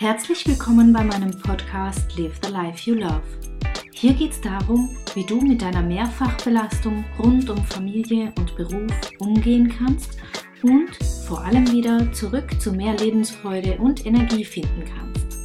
Herzlich 0.00 0.46
willkommen 0.46 0.94
bei 0.94 1.04
meinem 1.04 1.30
Podcast 1.30 2.16
Live 2.16 2.40
the 2.42 2.50
Life 2.50 2.88
You 2.88 2.96
Love. 2.96 3.20
Hier 3.92 4.14
geht 4.14 4.30
es 4.30 4.40
darum, 4.40 4.88
wie 5.12 5.26
du 5.26 5.42
mit 5.42 5.60
deiner 5.60 5.82
Mehrfachbelastung 5.82 7.04
rund 7.18 7.50
um 7.50 7.62
Familie 7.66 8.32
und 8.38 8.56
Beruf 8.56 8.90
umgehen 9.18 9.68
kannst 9.68 10.16
und 10.62 10.88
vor 11.26 11.44
allem 11.44 11.70
wieder 11.70 12.10
zurück 12.14 12.58
zu 12.62 12.72
mehr 12.72 12.96
Lebensfreude 12.96 13.76
und 13.76 14.06
Energie 14.06 14.42
finden 14.42 14.86
kannst. 14.86 15.42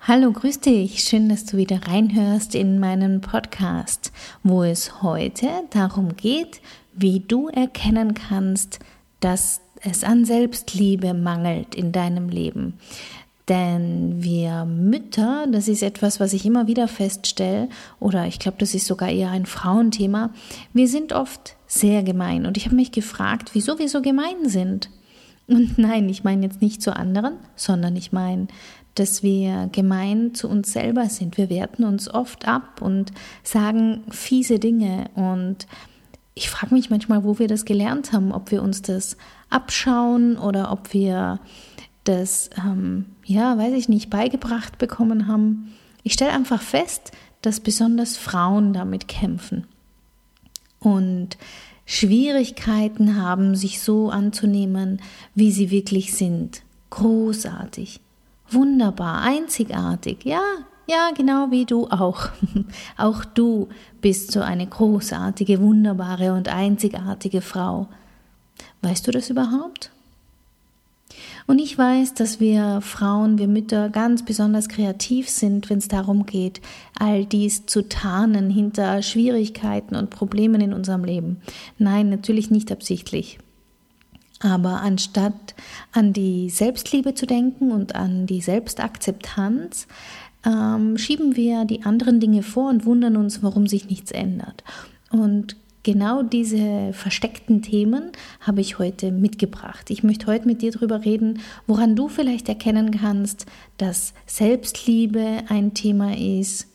Hallo, 0.00 0.32
grüß 0.32 0.60
dich. 0.60 1.00
Schön, 1.04 1.28
dass 1.28 1.44
du 1.44 1.58
wieder 1.58 1.86
reinhörst 1.86 2.54
in 2.54 2.78
meinen 2.78 3.20
Podcast, 3.20 4.10
wo 4.42 4.62
es 4.62 5.02
heute 5.02 5.48
darum 5.68 6.16
geht, 6.16 6.62
wie 6.94 7.20
du 7.20 7.48
erkennen 7.48 8.14
kannst, 8.14 8.78
dass 9.20 9.60
es 9.82 10.04
an 10.04 10.24
Selbstliebe 10.24 11.14
mangelt 11.14 11.74
in 11.74 11.92
deinem 11.92 12.28
Leben. 12.28 12.74
Denn 13.48 14.22
wir 14.22 14.66
Mütter, 14.66 15.46
das 15.50 15.68
ist 15.68 15.82
etwas, 15.82 16.20
was 16.20 16.34
ich 16.34 16.44
immer 16.44 16.66
wieder 16.66 16.86
feststelle, 16.86 17.68
oder 17.98 18.26
ich 18.26 18.38
glaube, 18.38 18.58
das 18.58 18.74
ist 18.74 18.86
sogar 18.86 19.08
eher 19.08 19.30
ein 19.30 19.46
Frauenthema, 19.46 20.30
wir 20.74 20.86
sind 20.86 21.14
oft 21.14 21.56
sehr 21.66 22.02
gemein. 22.02 22.44
Und 22.44 22.58
ich 22.58 22.66
habe 22.66 22.76
mich 22.76 22.92
gefragt, 22.92 23.50
wieso 23.54 23.78
wir 23.78 23.88
so 23.88 24.02
gemein 24.02 24.48
sind. 24.48 24.90
Und 25.46 25.78
nein, 25.78 26.08
ich 26.10 26.24
meine 26.24 26.44
jetzt 26.44 26.60
nicht 26.60 26.82
zu 26.82 26.94
anderen, 26.94 27.34
sondern 27.56 27.96
ich 27.96 28.12
meine, 28.12 28.48
dass 28.94 29.22
wir 29.22 29.70
gemein 29.72 30.34
zu 30.34 30.48
uns 30.48 30.72
selber 30.72 31.06
sind. 31.08 31.38
Wir 31.38 31.48
werten 31.48 31.84
uns 31.84 32.12
oft 32.12 32.46
ab 32.46 32.82
und 32.82 33.12
sagen 33.42 34.02
fiese 34.10 34.58
Dinge. 34.58 35.06
Und 35.14 35.66
ich 36.38 36.50
frage 36.50 36.72
mich 36.72 36.88
manchmal, 36.88 37.24
wo 37.24 37.40
wir 37.40 37.48
das 37.48 37.64
gelernt 37.64 38.12
haben, 38.12 38.30
ob 38.30 38.52
wir 38.52 38.62
uns 38.62 38.80
das 38.80 39.16
abschauen 39.50 40.38
oder 40.38 40.70
ob 40.70 40.94
wir 40.94 41.40
das, 42.04 42.48
ähm, 42.56 43.06
ja, 43.24 43.58
weiß 43.58 43.74
ich 43.74 43.88
nicht, 43.88 44.08
beigebracht 44.08 44.78
bekommen 44.78 45.26
haben. 45.26 45.72
Ich 46.04 46.12
stelle 46.12 46.30
einfach 46.30 46.62
fest, 46.62 47.10
dass 47.42 47.58
besonders 47.58 48.16
Frauen 48.16 48.72
damit 48.72 49.08
kämpfen 49.08 49.66
und 50.78 51.36
Schwierigkeiten 51.84 53.20
haben, 53.20 53.56
sich 53.56 53.80
so 53.80 54.10
anzunehmen, 54.10 55.02
wie 55.34 55.50
sie 55.50 55.72
wirklich 55.72 56.14
sind. 56.14 56.62
Großartig, 56.90 58.00
wunderbar, 58.48 59.22
einzigartig, 59.22 60.24
ja, 60.24 60.42
ja, 60.88 61.10
genau 61.14 61.50
wie 61.50 61.66
du 61.66 61.86
auch. 61.88 62.28
auch 62.96 63.24
du 63.24 63.68
bist 64.00 64.32
so 64.32 64.40
eine 64.40 64.66
großartige, 64.66 65.60
wunderbare 65.60 66.32
und 66.32 66.48
einzigartige 66.48 67.42
Frau. 67.42 67.88
Weißt 68.80 69.06
du 69.06 69.10
das 69.10 69.28
überhaupt? 69.28 69.90
Und 71.46 71.58
ich 71.58 71.76
weiß, 71.76 72.14
dass 72.14 72.40
wir 72.40 72.80
Frauen, 72.82 73.38
wir 73.38 73.48
Mütter 73.48 73.88
ganz 73.88 74.24
besonders 74.24 74.68
kreativ 74.68 75.28
sind, 75.28 75.70
wenn 75.70 75.78
es 75.78 75.88
darum 75.88 76.26
geht, 76.26 76.60
all 76.98 77.24
dies 77.24 77.66
zu 77.66 77.88
tarnen 77.88 78.50
hinter 78.50 79.02
Schwierigkeiten 79.02 79.96
und 79.96 80.10
Problemen 80.10 80.60
in 80.60 80.74
unserem 80.74 81.04
Leben. 81.04 81.40
Nein, 81.78 82.10
natürlich 82.10 82.50
nicht 82.50 82.70
absichtlich. 82.70 83.38
Aber 84.40 84.82
anstatt 84.82 85.54
an 85.92 86.12
die 86.12 86.48
Selbstliebe 86.50 87.14
zu 87.14 87.26
denken 87.26 87.72
und 87.72 87.94
an 87.94 88.26
die 88.26 88.40
Selbstakzeptanz, 88.40 89.88
ähm, 90.44 90.98
schieben 90.98 91.36
wir 91.36 91.64
die 91.64 91.82
anderen 91.82 92.20
Dinge 92.20 92.42
vor 92.42 92.68
und 92.70 92.84
wundern 92.84 93.16
uns, 93.16 93.42
warum 93.42 93.66
sich 93.66 93.88
nichts 93.88 94.10
ändert. 94.10 94.64
Und 95.10 95.56
genau 95.82 96.22
diese 96.22 96.92
versteckten 96.92 97.62
Themen 97.62 98.12
habe 98.40 98.60
ich 98.60 98.78
heute 98.78 99.10
mitgebracht. 99.10 99.90
Ich 99.90 100.02
möchte 100.02 100.26
heute 100.26 100.46
mit 100.46 100.62
dir 100.62 100.70
darüber 100.70 101.04
reden, 101.04 101.40
woran 101.66 101.96
du 101.96 102.08
vielleicht 102.08 102.48
erkennen 102.48 102.90
kannst, 102.90 103.46
dass 103.78 104.14
Selbstliebe 104.26 105.44
ein 105.48 105.74
Thema 105.74 106.16
ist, 106.16 106.68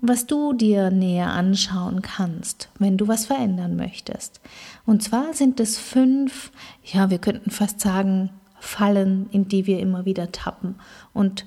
was 0.00 0.26
du 0.26 0.52
dir 0.52 0.90
näher 0.90 1.30
anschauen 1.30 2.02
kannst, 2.02 2.68
wenn 2.78 2.96
du 2.96 3.06
was 3.06 3.26
verändern 3.26 3.76
möchtest. 3.76 4.40
Und 4.84 5.02
zwar 5.02 5.32
sind 5.32 5.60
es 5.60 5.78
fünf, 5.78 6.50
ja, 6.84 7.08
wir 7.08 7.18
könnten 7.18 7.50
fast 7.50 7.80
sagen, 7.80 8.30
Fallen, 8.58 9.28
in 9.32 9.48
die 9.48 9.66
wir 9.66 9.80
immer 9.80 10.04
wieder 10.04 10.30
tappen. 10.30 10.76
Und 11.12 11.46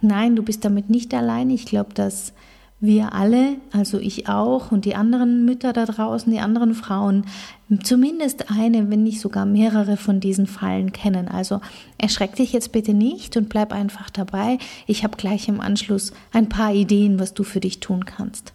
nein, 0.00 0.36
du 0.36 0.42
bist 0.42 0.64
damit 0.64 0.90
nicht 0.90 1.12
allein. 1.14 1.50
Ich 1.50 1.66
glaube, 1.66 1.94
dass 1.94 2.32
wir 2.80 3.12
alle, 3.12 3.56
also 3.72 3.98
ich 3.98 4.28
auch 4.28 4.70
und 4.70 4.84
die 4.84 4.94
anderen 4.94 5.44
Mütter 5.44 5.72
da 5.72 5.84
draußen, 5.84 6.32
die 6.32 6.38
anderen 6.38 6.74
Frauen, 6.74 7.24
zumindest 7.82 8.50
eine, 8.50 8.88
wenn 8.88 9.02
nicht 9.02 9.20
sogar 9.20 9.46
mehrere 9.46 9.96
von 9.96 10.20
diesen 10.20 10.46
Fallen 10.46 10.92
kennen. 10.92 11.26
Also 11.26 11.60
erschreck 11.98 12.36
dich 12.36 12.52
jetzt 12.52 12.70
bitte 12.70 12.94
nicht 12.94 13.36
und 13.36 13.48
bleib 13.48 13.72
einfach 13.72 14.10
dabei. 14.10 14.58
Ich 14.86 15.02
habe 15.02 15.16
gleich 15.16 15.48
im 15.48 15.60
Anschluss 15.60 16.12
ein 16.32 16.48
paar 16.48 16.72
Ideen, 16.72 17.18
was 17.18 17.34
du 17.34 17.42
für 17.42 17.60
dich 17.60 17.80
tun 17.80 18.04
kannst. 18.04 18.52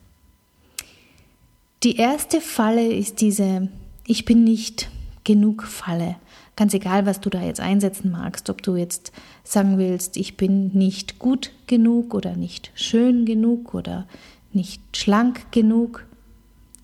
Die 1.83 1.97
erste 1.97 2.39
Falle 2.39 2.87
ist 2.87 3.19
diese 3.19 3.67
Ich 4.07 4.23
bin 4.23 4.45
nicht 4.45 4.89
genug 5.23 5.63
Falle. 5.63 6.15
Ganz 6.55 6.73
egal, 6.73 7.05
was 7.05 7.19
du 7.19 7.29
da 7.29 7.41
jetzt 7.41 7.59
einsetzen 7.59 8.11
magst, 8.11 8.49
ob 8.49 8.61
du 8.61 8.75
jetzt 8.75 9.11
sagen 9.43 9.77
willst, 9.77 10.17
ich 10.17 10.37
bin 10.37 10.71
nicht 10.73 11.19
gut 11.19 11.51
genug 11.67 12.13
oder 12.13 12.35
nicht 12.35 12.71
schön 12.75 13.25
genug 13.25 13.73
oder 13.73 14.07
nicht 14.51 14.81
schlank 14.95 15.51
genug. 15.51 16.05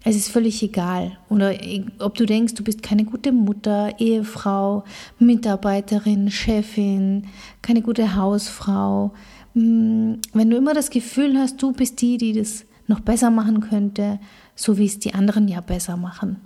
Es 0.04 0.16
ist 0.16 0.30
völlig 0.30 0.64
egal. 0.64 1.18
Oder 1.30 1.54
ob 2.00 2.16
du 2.16 2.26
denkst, 2.26 2.56
du 2.56 2.64
bist 2.64 2.82
keine 2.82 3.04
gute 3.04 3.32
Mutter, 3.32 4.00
Ehefrau, 4.00 4.86
Mitarbeiterin, 5.20 6.32
Chefin, 6.32 7.28
keine 7.62 7.82
gute 7.82 8.16
Hausfrau. 8.16 9.12
Hm, 9.54 10.20
wenn 10.34 10.50
du 10.50 10.58
immer 10.58 10.74
das 10.74 10.90
Gefühl 10.90 11.38
hast, 11.38 11.62
du 11.62 11.74
bist 11.74 12.02
die, 12.02 12.18
die 12.18 12.34
das 12.34 12.66
noch 12.88 13.02
besser 13.02 13.30
machen 13.30 13.60
könnte, 13.60 14.20
so 14.56 14.78
wie 14.78 14.86
es 14.86 15.00
die 15.00 15.14
anderen 15.14 15.48
ja 15.48 15.62
besser 15.62 15.98
machen. 15.98 16.38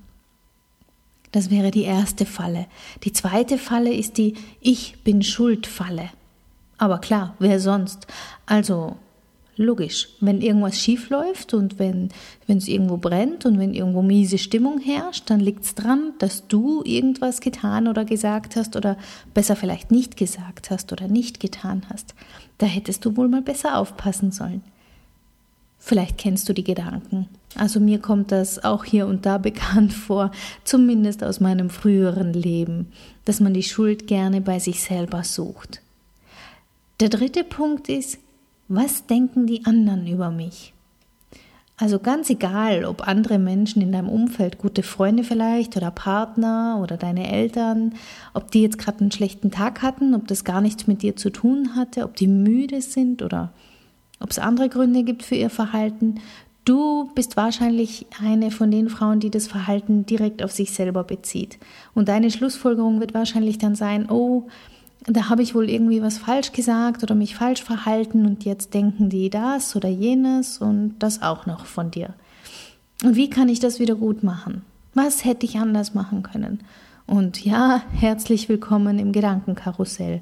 Das 1.34 1.50
wäre 1.50 1.72
die 1.72 1.82
erste 1.82 2.26
Falle. 2.28 2.68
Die 3.04 3.12
zweite 3.12 3.58
Falle 3.58 3.92
ist 3.92 4.18
die 4.18 4.36
Ich 4.62 5.04
bin 5.04 5.24
schuld 5.24 5.66
Falle. 5.66 6.12
Aber 6.78 7.00
klar, 7.00 7.36
wer 7.40 7.60
sonst? 7.60 8.06
Also 8.46 8.98
logisch, 9.56 10.10
wenn 10.20 10.42
irgendwas 10.42 10.80
schief 10.80 11.10
läuft 11.10 11.56
und 11.56 11.80
wenn 11.80 12.10
es 12.48 12.68
irgendwo 12.68 12.98
brennt 12.98 13.46
und 13.48 13.58
wenn 13.58 13.74
irgendwo 13.74 14.04
miese 14.04 14.38
Stimmung 14.38 14.80
herrscht, 14.80 15.30
dann 15.32 15.40
liegt 15.40 15.66
es 15.66 15.74
dran, 15.74 16.14
dass 16.20 16.48
du 16.48 16.84
irgendwas 16.86 17.42
getan 17.42 17.88
oder 17.88 18.06
gesagt 18.06 18.56
hast 18.56 18.76
oder 18.76 18.96
besser 19.34 19.56
vielleicht 19.56 19.90
nicht 19.90 20.18
gesagt 20.18 20.70
hast 20.70 20.92
oder 20.92 21.08
nicht 21.08 21.40
getan 21.40 21.84
hast. 21.92 22.14
Da 22.60 22.68
hättest 22.68 23.06
du 23.06 23.18
wohl 23.18 23.28
mal 23.28 23.42
besser 23.42 23.80
aufpassen 23.80 24.32
sollen. 24.32 24.64
Vielleicht 25.86 26.18
kennst 26.18 26.48
du 26.48 26.54
die 26.54 26.64
Gedanken. 26.64 27.28
Also 27.58 27.82
mir 27.82 28.00
kommt 28.00 28.32
das 28.32 28.64
auch 28.64 28.86
hier 28.86 29.06
und 29.06 29.26
da 29.26 29.38
bekannt 29.50 29.92
vor, 29.92 30.32
zumindest 30.64 31.26
aus 31.26 31.42
meinem 31.42 31.70
früheren 31.70 32.32
Leben, 32.32 32.88
dass 33.26 33.42
man 33.42 33.54
die 33.54 33.64
Schuld 33.64 34.08
gerne 34.08 34.40
bei 34.40 34.60
sich 34.60 34.82
selber 34.82 35.26
sucht. 35.26 35.82
Der 37.02 37.10
dritte 37.10 37.44
Punkt 37.44 37.90
ist, 37.90 38.18
was 38.70 39.08
denken 39.08 39.46
die 39.46 39.66
anderen 39.66 40.08
über 40.08 40.32
mich? 40.32 40.74
Also 41.76 42.00
ganz 42.00 42.30
egal, 42.30 42.86
ob 42.86 43.06
andere 43.06 43.38
Menschen 43.38 43.82
in 43.82 43.92
deinem 43.92 44.08
Umfeld, 44.08 44.60
gute 44.60 44.84
Freunde 44.84 45.26
vielleicht 45.26 45.76
oder 45.76 45.92
Partner 45.92 46.80
oder 46.82 46.96
deine 46.96 47.30
Eltern, 47.30 47.96
ob 48.34 48.52
die 48.52 48.62
jetzt 48.62 48.78
gerade 48.78 49.02
einen 49.02 49.12
schlechten 49.12 49.52
Tag 49.52 49.82
hatten, 49.82 50.16
ob 50.16 50.30
das 50.30 50.46
gar 50.46 50.62
nichts 50.62 50.88
mit 50.88 51.02
dir 51.02 51.18
zu 51.18 51.30
tun 51.30 51.76
hatte, 51.76 52.06
ob 52.06 52.16
die 52.16 52.28
müde 52.28 52.82
sind 52.82 53.22
oder 53.22 53.52
ob 54.24 54.32
es 54.32 54.40
andere 54.40 54.70
Gründe 54.70 55.04
gibt 55.04 55.22
für 55.22 55.36
ihr 55.36 55.50
Verhalten. 55.50 56.16
Du 56.66 57.12
bist 57.14 57.36
wahrscheinlich 57.36 58.08
eine 58.24 58.50
von 58.50 58.72
den 58.72 58.90
Frauen, 58.90 59.20
die 59.20 59.30
das 59.30 59.48
Verhalten 59.48 60.06
direkt 60.06 60.42
auf 60.42 60.52
sich 60.52 60.72
selber 60.72 61.04
bezieht. 61.04 61.60
Und 61.94 62.08
deine 62.08 62.32
Schlussfolgerung 62.32 63.02
wird 63.02 63.14
wahrscheinlich 63.14 63.58
dann 63.58 63.76
sein, 63.76 64.10
oh, 64.10 64.48
da 65.06 65.30
habe 65.30 65.44
ich 65.44 65.54
wohl 65.54 65.70
irgendwie 65.70 66.02
was 66.02 66.18
falsch 66.18 66.54
gesagt 66.54 67.04
oder 67.04 67.16
mich 67.16 67.36
falsch 67.36 67.62
verhalten 67.62 68.26
und 68.26 68.46
jetzt 68.46 68.74
denken 68.74 69.10
die 69.10 69.30
das 69.30 69.76
oder 69.76 69.90
jenes 69.90 70.60
und 70.60 70.96
das 71.00 71.22
auch 71.22 71.46
noch 71.46 71.66
von 71.66 71.92
dir. 71.92 72.14
Und 73.04 73.18
wie 73.18 73.30
kann 73.30 73.50
ich 73.50 73.60
das 73.60 73.80
wieder 73.80 73.96
gut 73.96 74.24
machen? 74.24 74.62
Was 74.94 75.26
hätte 75.26 75.46
ich 75.46 75.58
anders 75.58 75.94
machen 75.94 76.24
können? 76.24 76.62
Und 77.06 77.44
ja, 77.44 77.82
herzlich 77.92 78.48
willkommen 78.48 78.98
im 79.00 79.12
Gedankenkarussell. 79.12 80.22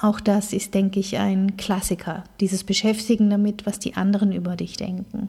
Auch 0.00 0.20
das 0.20 0.52
ist, 0.52 0.74
denke 0.74 1.00
ich, 1.00 1.18
ein 1.18 1.56
Klassiker, 1.56 2.24
dieses 2.40 2.62
Beschäftigen 2.62 3.30
damit, 3.30 3.66
was 3.66 3.80
die 3.80 3.94
anderen 3.94 4.32
über 4.32 4.54
dich 4.54 4.76
denken. 4.76 5.28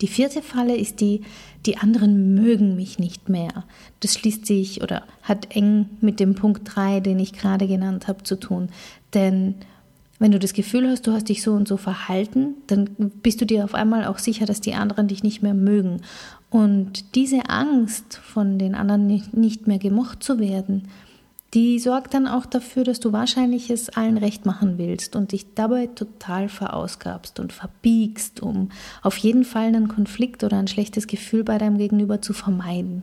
Die 0.00 0.08
vierte 0.08 0.42
Falle 0.42 0.76
ist 0.76 1.00
die, 1.00 1.20
die 1.64 1.76
anderen 1.76 2.34
mögen 2.34 2.74
mich 2.74 2.98
nicht 2.98 3.28
mehr. 3.28 3.64
Das 4.00 4.14
schließt 4.14 4.46
sich 4.46 4.82
oder 4.82 5.04
hat 5.22 5.54
eng 5.54 5.90
mit 6.00 6.20
dem 6.20 6.34
Punkt 6.34 6.62
3, 6.74 7.00
den 7.00 7.20
ich 7.20 7.34
gerade 7.34 7.68
genannt 7.68 8.08
habe, 8.08 8.24
zu 8.24 8.36
tun. 8.40 8.70
Denn 9.14 9.56
wenn 10.18 10.32
du 10.32 10.38
das 10.38 10.54
Gefühl 10.54 10.88
hast, 10.88 11.06
du 11.06 11.12
hast 11.12 11.28
dich 11.28 11.42
so 11.42 11.52
und 11.52 11.68
so 11.68 11.76
verhalten, 11.76 12.54
dann 12.66 12.90
bist 13.22 13.40
du 13.40 13.44
dir 13.44 13.64
auf 13.64 13.74
einmal 13.74 14.06
auch 14.06 14.18
sicher, 14.18 14.46
dass 14.46 14.60
die 14.60 14.74
anderen 14.74 15.06
dich 15.06 15.22
nicht 15.22 15.42
mehr 15.42 15.54
mögen. 15.54 16.00
Und 16.50 17.14
diese 17.14 17.48
Angst, 17.48 18.16
von 18.16 18.58
den 18.58 18.74
anderen 18.74 19.06
nicht 19.06 19.66
mehr 19.66 19.78
gemocht 19.78 20.22
zu 20.22 20.38
werden, 20.38 20.88
Die 21.54 21.78
sorgt 21.78 22.14
dann 22.14 22.26
auch 22.26 22.46
dafür, 22.46 22.82
dass 22.82 22.98
du 22.98 23.12
wahrscheinlich 23.12 23.68
es 23.68 23.90
allen 23.90 24.16
recht 24.16 24.46
machen 24.46 24.78
willst 24.78 25.16
und 25.16 25.32
dich 25.32 25.54
dabei 25.54 25.86
total 25.86 26.48
verausgabst 26.48 27.40
und 27.40 27.52
verbiegst, 27.52 28.40
um 28.40 28.70
auf 29.02 29.18
jeden 29.18 29.44
Fall 29.44 29.66
einen 29.66 29.88
Konflikt 29.88 30.44
oder 30.44 30.58
ein 30.58 30.68
schlechtes 30.68 31.06
Gefühl 31.06 31.44
bei 31.44 31.58
deinem 31.58 31.76
Gegenüber 31.76 32.22
zu 32.22 32.32
vermeiden. 32.32 33.02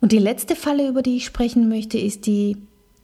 Und 0.00 0.12
die 0.12 0.18
letzte 0.18 0.54
Falle, 0.54 0.88
über 0.88 1.02
die 1.02 1.16
ich 1.16 1.24
sprechen 1.24 1.68
möchte, 1.68 1.98
ist 1.98 2.26
die, 2.26 2.56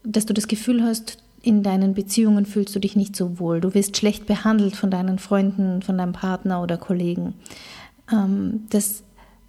dass 0.05 0.27
du 0.27 0.35
das 0.35 0.47
Gefühl 0.47 0.85
hast, 0.85 1.19
in 1.43 1.63
deinen 1.63 1.95
Beziehungen 1.95 2.47
fühlst 2.47 2.75
du 2.75 2.79
dich 2.79 2.95
nicht 2.95 3.17
so 3.17 3.39
wohl. 3.39 3.61
Du 3.61 3.75
wirst 3.75 3.97
schlecht 3.97 4.27
behandelt 4.27 4.77
von 4.77 4.91
deinen 4.91 5.19
Freunden, 5.19 5.83
von 5.83 5.99
deinem 5.99 6.13
Partner 6.13 6.63
oder 6.63 6.79
Kollegen. 6.79 7.35
Ähm, 8.11 8.67
das 8.71 9.03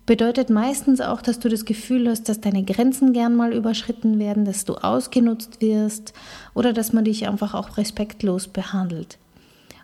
bedeutet 0.05 0.49
meistens 0.49 1.01
auch, 1.01 1.21
dass 1.21 1.39
du 1.39 1.49
das 1.49 1.65
Gefühl 1.65 2.07
hast, 2.09 2.29
dass 2.29 2.41
deine 2.41 2.63
Grenzen 2.63 3.13
gern 3.13 3.35
mal 3.35 3.53
überschritten 3.53 4.19
werden, 4.19 4.45
dass 4.45 4.65
du 4.65 4.75
ausgenutzt 4.75 5.61
wirst 5.61 6.13
oder 6.53 6.73
dass 6.73 6.93
man 6.93 7.05
dich 7.05 7.27
einfach 7.27 7.53
auch 7.53 7.77
respektlos 7.77 8.47
behandelt. 8.47 9.17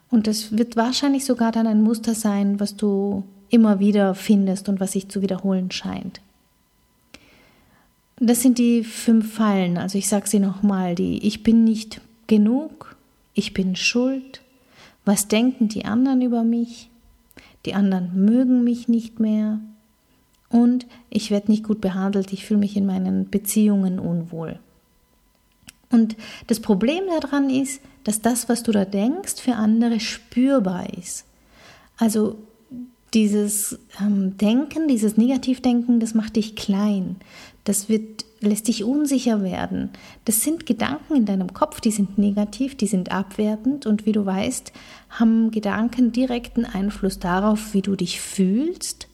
Und 0.09 0.27
das 0.27 0.56
wird 0.57 0.75
wahrscheinlich 0.75 1.25
sogar 1.25 1.51
dann 1.51 1.68
ein 1.68 1.81
Muster 1.81 2.13
sein, 2.13 2.59
was 2.59 2.75
du 2.75 3.23
immer 3.50 3.79
wieder 3.79 4.13
findest 4.13 4.69
und 4.69 4.79
was 4.79 4.91
sich 4.91 5.09
zu 5.09 5.21
wiederholen 5.21 5.71
scheint. 5.71 6.21
Das 8.17 8.41
sind 8.41 8.59
die 8.59 8.83
fünf 8.83 9.33
Fallen. 9.33 9.77
Also 9.77 9.97
ich 9.97 10.07
sage 10.07 10.27
sie 10.27 10.39
nochmal, 10.39 10.94
die 10.95 11.25
ich 11.25 11.41
bin 11.41 11.63
nicht 11.63 12.01
genug, 12.27 12.95
ich 13.33 13.53
bin 13.53 13.75
schuld, 13.75 14.41
was 15.06 15.27
denken 15.27 15.69
die 15.69 15.85
anderen 15.85 16.21
über 16.21 16.44
mich, 16.44 16.89
die 17.65 17.74
anderen 17.74 18.25
mögen 18.25 18.63
mich 18.63 18.88
nicht 18.88 19.19
mehr, 19.19 19.59
und 20.51 20.86
ich 21.09 21.31
werde 21.31 21.50
nicht 21.50 21.63
gut 21.63 21.81
behandelt, 21.81 22.33
ich 22.33 22.45
fühle 22.45 22.59
mich 22.59 22.75
in 22.75 22.86
meinen 22.86 23.30
Beziehungen 23.30 24.00
unwohl. 24.00 24.59
Und 25.89 26.15
das 26.48 26.59
Problem 26.59 27.03
daran 27.21 27.50
ist, 27.50 27.81
dass 28.03 28.21
das, 28.21 28.50
was 28.50 28.63
du 28.63 28.71
da 28.71 28.86
denkst, 28.86 29.36
für 29.42 29.56
andere 29.56 30.00
spürbar 30.00 30.88
ist. 30.98 31.25
Also 31.98 32.38
dieses 33.13 33.77
ähm, 34.00 34.38
Denken, 34.38 34.88
dieses 34.88 35.18
Negativdenken, 35.18 36.00
das 36.00 36.13
macht 36.13 36.38
dich 36.38 36.56
klein. 36.56 37.18
Das 37.65 37.89
wird, 37.89 38.25
lässt 38.39 38.69
dich 38.69 38.83
unsicher 38.83 39.44
werden. 39.44 39.89
Das 40.25 40.42
sind 40.42 40.65
Gedanken 40.65 41.15
in 41.15 41.25
deinem 41.25 41.53
Kopf, 41.53 41.81
die 41.81 41.92
sind 41.92 42.18
negativ, 42.18 42.75
die 42.75 42.88
sind 42.88 43.12
abwertend 43.12 43.86
und 43.86 44.06
wie 44.06 44.13
du 44.13 44.25
weißt, 44.25 44.71
haben 45.09 45.51
Gedanken 45.51 46.13
direkten 46.13 46.65
Einfluss 46.65 47.19
darauf, 47.19 47.74
wie 47.74 47.81
du 47.81 47.95
dich 47.95 48.21
fühlst 48.21 49.07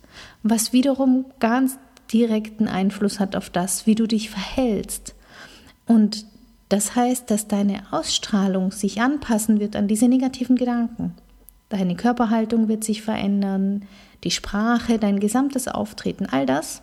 was 0.43 0.73
wiederum 0.73 1.25
ganz 1.39 1.77
direkten 2.11 2.67
Einfluss 2.67 3.19
hat 3.19 3.35
auf 3.35 3.49
das, 3.49 3.85
wie 3.85 3.95
du 3.95 4.07
dich 4.07 4.29
verhältst. 4.29 5.15
Und 5.85 6.25
das 6.69 6.95
heißt, 6.95 7.29
dass 7.31 7.47
deine 7.47 7.81
Ausstrahlung 7.91 8.71
sich 8.71 9.01
anpassen 9.01 9.59
wird 9.59 9.75
an 9.75 9.87
diese 9.87 10.07
negativen 10.07 10.55
Gedanken. 10.55 11.15
Deine 11.69 11.95
Körperhaltung 11.95 12.67
wird 12.67 12.83
sich 12.83 13.01
verändern, 13.01 13.85
die 14.23 14.31
Sprache, 14.31 14.99
dein 14.99 15.19
gesamtes 15.19 15.67
Auftreten, 15.67 16.25
all 16.25 16.45
das 16.45 16.81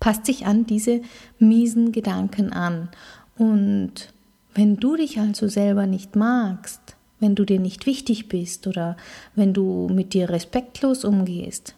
passt 0.00 0.26
sich 0.26 0.46
an 0.46 0.66
diese 0.66 1.02
miesen 1.38 1.92
Gedanken 1.92 2.52
an. 2.52 2.88
Und 3.36 4.12
wenn 4.54 4.76
du 4.76 4.96
dich 4.96 5.18
also 5.18 5.48
selber 5.48 5.86
nicht 5.86 6.16
magst, 6.16 6.96
wenn 7.20 7.34
du 7.34 7.44
dir 7.44 7.60
nicht 7.60 7.86
wichtig 7.86 8.28
bist 8.28 8.66
oder 8.66 8.96
wenn 9.34 9.52
du 9.52 9.88
mit 9.88 10.14
dir 10.14 10.30
respektlos 10.30 11.04
umgehst, 11.04 11.74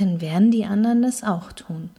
dann 0.00 0.20
werden 0.20 0.50
die 0.50 0.64
anderen 0.64 1.02
das 1.02 1.22
auch 1.22 1.52
tun. 1.52 1.90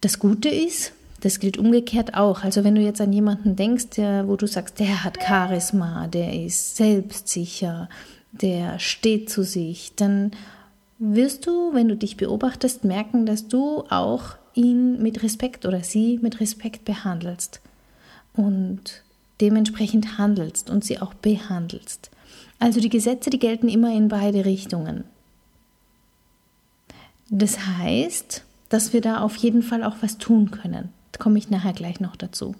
Das 0.00 0.18
Gute 0.18 0.48
ist, 0.48 0.92
das 1.20 1.38
gilt 1.38 1.56
umgekehrt 1.56 2.14
auch. 2.14 2.42
Also 2.42 2.64
wenn 2.64 2.74
du 2.74 2.80
jetzt 2.80 3.00
an 3.00 3.12
jemanden 3.12 3.54
denkst, 3.54 3.90
der, 3.96 4.26
wo 4.26 4.36
du 4.36 4.46
sagst, 4.46 4.80
der 4.80 5.04
hat 5.04 5.18
Charisma, 5.22 6.08
der 6.08 6.34
ist 6.44 6.76
selbstsicher, 6.76 7.88
der 8.32 8.78
steht 8.78 9.30
zu 9.30 9.44
sich, 9.44 9.92
dann 9.94 10.32
wirst 10.98 11.46
du, 11.46 11.74
wenn 11.74 11.88
du 11.88 11.96
dich 11.96 12.16
beobachtest, 12.16 12.84
merken, 12.84 13.26
dass 13.26 13.46
du 13.46 13.84
auch 13.88 14.36
ihn 14.54 15.00
mit 15.02 15.22
Respekt 15.22 15.64
oder 15.64 15.82
sie 15.82 16.18
mit 16.22 16.40
Respekt 16.40 16.84
behandelst 16.84 17.60
und 18.34 19.02
dementsprechend 19.40 20.18
handelst 20.18 20.70
und 20.70 20.84
sie 20.84 21.00
auch 21.00 21.14
behandelst. 21.14 22.10
Also 22.58 22.80
die 22.80 22.88
Gesetze, 22.88 23.30
die 23.30 23.38
gelten 23.38 23.68
immer 23.68 23.94
in 23.94 24.08
beide 24.08 24.44
Richtungen. 24.44 25.04
Das 27.34 27.66
heißt, 27.66 28.44
dass 28.68 28.92
wir 28.92 29.00
da 29.00 29.20
auf 29.20 29.36
jeden 29.36 29.62
Fall 29.62 29.84
auch 29.84 29.96
was 30.02 30.18
tun 30.18 30.50
können. 30.50 30.90
Da 31.12 31.18
komme 31.18 31.38
ich 31.38 31.48
nachher 31.48 31.72
gleich 31.72 31.98
noch 31.98 32.14
dazu. 32.14 32.54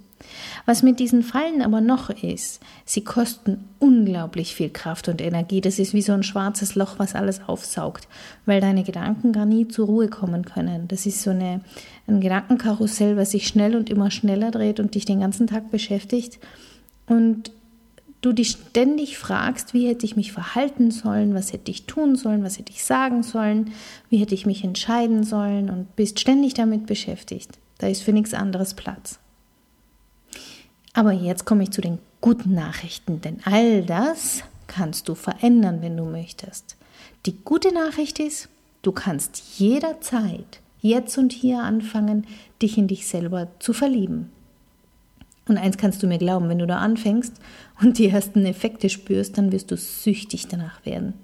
Was 0.65 0.83
mit 0.83 0.99
diesen 0.99 1.23
Fallen 1.23 1.61
aber 1.61 1.83
noch 1.83 2.09
ist, 2.09 2.61
sie 2.87 3.05
kosten 3.05 3.65
unglaublich 3.81 4.55
viel 4.55 4.71
Kraft 4.71 5.09
und 5.09 5.21
Energie. 5.21 5.61
Das 5.61 5.79
ist 5.79 5.93
wie 5.93 6.01
so 6.01 6.13
ein 6.13 6.23
schwarzes 6.23 6.75
Loch, 6.75 6.99
was 6.99 7.15
alles 7.15 7.43
aufsaugt, 7.47 8.09
weil 8.47 8.63
deine 8.63 8.83
Gedanken 8.83 9.33
gar 9.33 9.45
nie 9.45 9.69
zur 9.69 9.87
Ruhe 9.87 10.09
kommen 10.09 10.47
können. 10.47 10.89
Das 10.89 11.05
ist 11.05 11.23
so 11.23 11.31
eine, 11.31 11.61
ein 12.07 12.23
Gedankenkarussell, 12.23 13.19
was 13.19 13.33
sich 13.33 13.47
schnell 13.47 13.77
und 13.77 13.91
immer 13.91 14.11
schneller 14.11 14.51
dreht 14.53 14.81
und 14.81 14.95
dich 14.95 15.05
den 15.05 15.21
ganzen 15.21 15.49
Tag 15.49 15.71
beschäftigt. 15.71 16.39
Und 17.07 17.51
du 18.23 18.33
dich 18.33 18.53
ständig 18.53 19.19
fragst, 19.19 19.75
wie 19.75 19.87
hätte 19.87 20.07
ich 20.07 20.17
mich 20.17 20.33
verhalten 20.33 20.91
sollen, 20.91 21.35
was 21.35 21.53
hätte 21.53 21.71
ich 21.71 21.87
tun 21.87 22.17
sollen, 22.17 22.43
was 22.43 22.59
hätte 22.59 22.73
ich 22.73 22.85
sagen 22.85 23.23
sollen, 23.23 23.73
wie 24.09 24.19
hätte 24.19 24.35
ich 24.35 24.47
mich 24.47 24.65
entscheiden 24.65 25.25
sollen 25.25 25.69
und 25.69 25.95
bist 25.97 26.21
ständig 26.21 26.55
damit 26.55 26.87
beschäftigt. 26.87 27.59
Da 27.79 27.89
ist 27.89 28.03
für 28.03 28.13
nichts 28.13 28.33
anderes 28.33 28.75
Platz. 28.75 29.19
Aber 30.95 31.13
jetzt 31.13 31.45
komme 31.45 31.65
ich 31.65 31.71
zu 31.71 31.81
den 31.81 31.99
guten 32.21 32.55
Nachrichten, 32.55 33.21
denn 33.21 33.41
all 33.45 33.83
das 33.83 34.45
kannst 34.69 35.09
du 35.09 35.15
verändern, 35.15 35.83
wenn 35.83 35.97
du 35.97 36.05
möchtest. 36.05 36.77
Die 37.27 37.37
gute 37.45 37.75
Nachricht 37.75 38.21
ist, 38.21 38.49
du 38.83 38.93
kannst 38.93 39.59
jederzeit, 39.59 40.61
jetzt 40.81 41.19
und 41.19 41.33
hier 41.33 41.61
anfangen, 41.61 42.27
dich 42.61 42.79
in 42.79 42.87
dich 42.87 43.07
selber 43.07 43.49
zu 43.59 43.73
verlieben. 43.73 44.31
Und 45.49 45.59
eins 45.59 45.77
kannst 45.77 46.03
du 46.03 46.07
mir 46.07 46.19
glauben, 46.19 46.49
wenn 46.49 46.59
du 46.59 46.67
da 46.67 46.79
anfängst 46.79 47.35
und 47.83 47.99
die 47.99 48.09
ersten 48.09 48.45
Effekte 48.47 48.89
spürst, 48.89 49.39
dann 49.39 49.51
wirst 49.53 49.71
du 49.71 49.77
süchtig 49.77 50.47
danach 50.49 50.85
werden. 50.87 51.15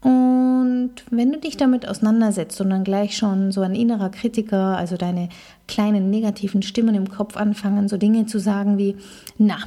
Und 0.00 1.02
wenn 1.10 1.32
du 1.32 1.38
dich 1.38 1.56
damit 1.56 1.88
auseinandersetzt 1.88 2.60
und 2.60 2.70
dann 2.70 2.84
gleich 2.84 3.16
schon 3.16 3.52
so 3.52 3.62
ein 3.62 3.74
innerer 3.74 4.10
Kritiker, 4.10 4.76
also 4.76 4.96
deine 4.96 5.30
kleinen 5.66 6.10
negativen 6.10 6.62
Stimmen 6.62 6.94
im 6.94 7.08
Kopf 7.08 7.36
anfangen, 7.36 7.88
so 7.88 7.96
Dinge 7.96 8.26
zu 8.26 8.38
sagen 8.38 8.76
wie, 8.76 8.96
na, 9.38 9.58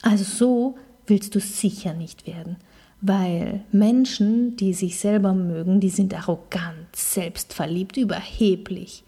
also 0.00 0.24
so 0.24 0.76
willst 1.06 1.34
du 1.34 1.40
sicher 1.40 1.92
nicht 1.92 2.26
werden. 2.26 2.56
Weil 3.02 3.62
Menschen, 3.70 4.56
die 4.56 4.72
sich 4.72 4.98
selber 4.98 5.34
mögen, 5.34 5.80
die 5.80 5.90
sind 5.90 6.14
arrogant, 6.14 6.94
selbstverliebt, 6.94 7.96
überheblich. 7.96 9.04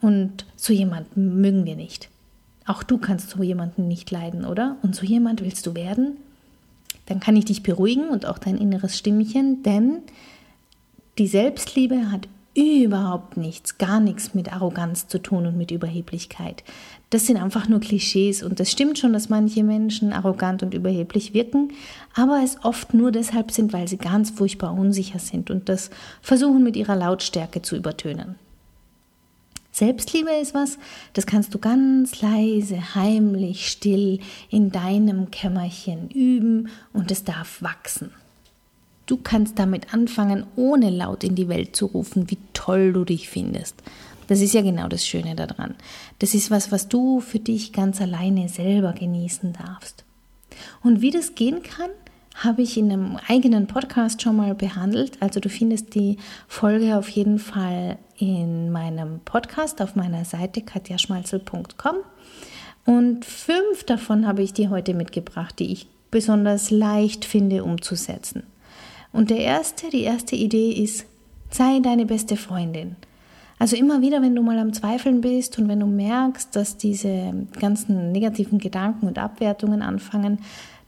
Und 0.00 0.46
so 0.56 0.72
jemanden 0.72 1.40
mögen 1.40 1.66
wir 1.66 1.76
nicht. 1.76 2.08
Auch 2.66 2.82
du 2.82 2.98
kannst 2.98 3.30
so 3.30 3.42
jemanden 3.42 3.88
nicht 3.88 4.10
leiden, 4.10 4.44
oder? 4.44 4.76
Und 4.82 4.94
so 4.94 5.06
jemand 5.06 5.42
willst 5.42 5.66
du 5.66 5.74
werden? 5.74 6.16
Dann 7.06 7.20
kann 7.20 7.36
ich 7.36 7.44
dich 7.44 7.62
beruhigen 7.62 8.08
und 8.08 8.26
auch 8.26 8.38
dein 8.38 8.58
inneres 8.58 8.98
Stimmchen, 8.98 9.62
denn 9.62 9.98
die 11.18 11.28
Selbstliebe 11.28 12.10
hat 12.10 12.28
überhaupt 12.56 13.36
nichts, 13.36 13.78
gar 13.78 14.00
nichts 14.00 14.34
mit 14.34 14.52
Arroganz 14.52 15.08
zu 15.08 15.18
tun 15.18 15.46
und 15.46 15.58
mit 15.58 15.70
Überheblichkeit. 15.70 16.64
Das 17.10 17.26
sind 17.26 17.36
einfach 17.36 17.68
nur 17.68 17.80
Klischees 17.80 18.42
und 18.42 18.58
das 18.58 18.72
stimmt 18.72 18.98
schon, 18.98 19.12
dass 19.12 19.28
manche 19.28 19.62
Menschen 19.62 20.12
arrogant 20.12 20.62
und 20.62 20.72
überheblich 20.72 21.34
wirken, 21.34 21.72
aber 22.14 22.40
es 22.42 22.56
oft 22.64 22.94
nur 22.94 23.12
deshalb 23.12 23.52
sind, 23.52 23.72
weil 23.72 23.86
sie 23.88 23.98
ganz 23.98 24.30
furchtbar 24.30 24.72
unsicher 24.72 25.18
sind 25.18 25.50
und 25.50 25.68
das 25.68 25.90
versuchen 26.22 26.62
mit 26.62 26.76
ihrer 26.76 26.96
Lautstärke 26.96 27.60
zu 27.62 27.76
übertönen. 27.76 28.36
Selbstliebe 29.76 30.30
ist 30.30 30.54
was, 30.54 30.78
das 31.12 31.26
kannst 31.26 31.52
du 31.52 31.58
ganz 31.58 32.22
leise, 32.22 32.94
heimlich, 32.94 33.68
still 33.68 34.20
in 34.48 34.72
deinem 34.72 35.30
Kämmerchen 35.30 36.08
üben 36.08 36.70
und 36.94 37.10
es 37.10 37.24
darf 37.24 37.60
wachsen. 37.60 38.10
Du 39.04 39.18
kannst 39.18 39.58
damit 39.58 39.92
anfangen, 39.92 40.46
ohne 40.56 40.88
laut 40.88 41.24
in 41.24 41.34
die 41.34 41.50
Welt 41.50 41.76
zu 41.76 41.84
rufen, 41.84 42.30
wie 42.30 42.38
toll 42.54 42.94
du 42.94 43.04
dich 43.04 43.28
findest. 43.28 43.74
Das 44.28 44.40
ist 44.40 44.54
ja 44.54 44.62
genau 44.62 44.88
das 44.88 45.06
Schöne 45.06 45.36
daran. 45.36 45.74
Das 46.20 46.32
ist 46.32 46.50
was, 46.50 46.72
was 46.72 46.88
du 46.88 47.20
für 47.20 47.38
dich 47.38 47.74
ganz 47.74 48.00
alleine 48.00 48.48
selber 48.48 48.94
genießen 48.94 49.52
darfst. 49.52 50.04
Und 50.82 51.02
wie 51.02 51.10
das 51.10 51.34
gehen 51.34 51.62
kann, 51.62 51.90
habe 52.36 52.62
ich 52.62 52.76
in 52.76 52.92
einem 52.92 53.18
eigenen 53.28 53.66
Podcast 53.66 54.22
schon 54.22 54.36
mal 54.36 54.54
behandelt. 54.54 55.16
Also 55.20 55.40
du 55.40 55.48
findest 55.48 55.94
die 55.94 56.18
Folge 56.48 56.96
auf 56.96 57.08
jeden 57.08 57.38
Fall 57.38 57.98
in 58.18 58.70
meinem 58.70 59.20
Podcast 59.24 59.80
auf 59.80 59.96
meiner 59.96 60.24
Seite 60.24 60.60
katjaschmalzel.com. 60.60 61.96
Und 62.84 63.24
fünf 63.24 63.84
davon 63.84 64.26
habe 64.26 64.42
ich 64.42 64.52
dir 64.52 64.70
heute 64.70 64.94
mitgebracht, 64.94 65.58
die 65.58 65.72
ich 65.72 65.88
besonders 66.10 66.70
leicht 66.70 67.24
finde 67.24 67.64
umzusetzen. 67.64 68.44
Und 69.12 69.30
der 69.30 69.38
erste, 69.38 69.88
die 69.88 70.02
erste 70.02 70.36
Idee 70.36 70.72
ist, 70.72 71.06
sei 71.50 71.80
deine 71.80 72.06
beste 72.06 72.36
Freundin. 72.36 72.96
Also 73.58 73.74
immer 73.76 74.02
wieder, 74.02 74.20
wenn 74.20 74.34
du 74.34 74.42
mal 74.42 74.58
am 74.58 74.74
Zweifeln 74.74 75.22
bist 75.22 75.58
und 75.58 75.68
wenn 75.68 75.80
du 75.80 75.86
merkst, 75.86 76.54
dass 76.54 76.76
diese 76.76 77.32
ganzen 77.58 78.12
negativen 78.12 78.58
Gedanken 78.58 79.06
und 79.06 79.18
Abwertungen 79.18 79.80
anfangen, 79.80 80.40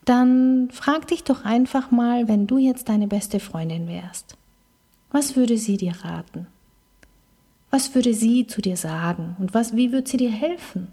dann 0.08 0.70
frag 0.70 1.06
dich 1.08 1.24
doch 1.24 1.44
einfach 1.44 1.90
mal, 1.90 2.28
wenn 2.28 2.46
du 2.46 2.58
jetzt 2.58 2.88
deine 2.88 3.06
beste 3.06 3.40
Freundin 3.40 3.88
wärst. 3.88 4.36
Was 5.10 5.36
würde 5.36 5.58
sie 5.58 5.76
dir 5.76 5.92
raten? 6.02 6.46
Was 7.70 7.94
würde 7.94 8.14
sie 8.14 8.46
zu 8.46 8.62
dir 8.62 8.76
sagen 8.76 9.36
und 9.38 9.52
was, 9.52 9.76
wie 9.76 9.92
würde 9.92 10.08
sie 10.08 10.16
dir 10.16 10.30
helfen? 10.30 10.88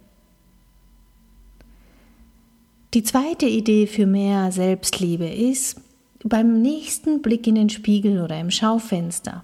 Die 2.94 3.04
zweite 3.04 3.46
Idee 3.46 3.88
für 3.88 4.06
mehr 4.06 4.52
Selbstliebe 4.52 5.28
ist, 5.28 5.82
beim 6.24 6.62
nächsten 6.62 7.22
Blick 7.22 7.48
in 7.48 7.56
den 7.56 7.70
Spiegel 7.70 8.22
oder 8.22 8.40
im 8.40 8.52
Schaufenster 8.52 9.44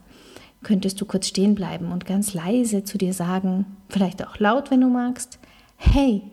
könntest 0.63 0.99
du 0.99 1.05
kurz 1.05 1.27
stehen 1.27 1.55
bleiben 1.55 1.91
und 1.91 2.05
ganz 2.05 2.33
leise 2.33 2.83
zu 2.83 2.97
dir 2.97 3.13
sagen, 3.13 3.65
vielleicht 3.89 4.25
auch 4.25 4.37
laut, 4.39 4.71
wenn 4.71 4.81
du 4.81 4.89
magst, 4.89 5.39
hey, 5.77 6.23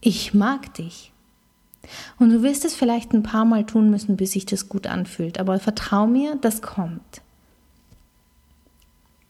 ich 0.00 0.34
mag 0.34 0.74
dich. 0.74 1.12
Und 2.18 2.30
du 2.30 2.42
wirst 2.42 2.64
es 2.64 2.74
vielleicht 2.74 3.12
ein 3.12 3.22
paar 3.22 3.44
Mal 3.44 3.64
tun 3.64 3.90
müssen, 3.90 4.16
bis 4.16 4.32
sich 4.32 4.46
das 4.46 4.68
gut 4.68 4.86
anfühlt, 4.86 5.38
aber 5.38 5.58
vertrau 5.58 6.06
mir, 6.06 6.36
das 6.40 6.62
kommt. 6.62 7.22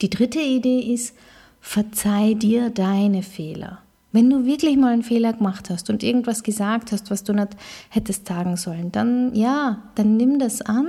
Die 0.02 0.10
dritte 0.10 0.40
Idee 0.40 0.80
ist, 0.80 1.14
verzeih 1.60 2.34
dir 2.34 2.70
deine 2.70 3.22
Fehler. 3.22 3.78
Wenn 4.12 4.30
du 4.30 4.46
wirklich 4.46 4.76
mal 4.76 4.92
einen 4.92 5.02
Fehler 5.02 5.32
gemacht 5.32 5.68
hast 5.68 5.90
und 5.90 6.02
irgendwas 6.02 6.42
gesagt 6.42 6.92
hast, 6.92 7.10
was 7.10 7.24
du 7.24 7.32
nicht 7.32 7.56
hättest 7.90 8.26
sagen 8.26 8.56
sollen, 8.56 8.92
dann 8.92 9.34
ja, 9.34 9.82
dann 9.94 10.16
nimm 10.16 10.38
das 10.38 10.62
an, 10.62 10.86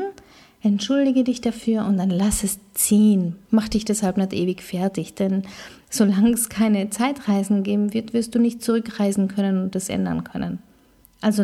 entschuldige 0.62 1.24
dich 1.24 1.41
dafür 1.41 1.86
und 1.86 1.97
dann 1.97 2.09
lass 2.09 2.43
es 2.43 2.59
ziehen. 2.74 3.36
Mach 3.50 3.67
dich 3.67 3.86
deshalb 3.86 4.17
nicht 4.17 4.33
ewig 4.33 4.62
fertig, 4.62 5.15
denn 5.15 5.43
solange 5.89 6.31
es 6.31 6.50
keine 6.50 6.89
Zeitreisen 6.89 7.63
geben 7.63 7.93
wird, 7.93 8.13
wirst 8.13 8.36
du 8.36 8.39
nicht 8.39 8.62
zurückreisen 8.62 9.27
können 9.27 9.63
und 9.63 9.75
das 9.75 9.89
ändern 9.89 10.24
können. 10.24 10.59
Also 11.21 11.43